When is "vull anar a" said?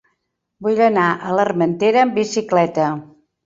0.67-1.37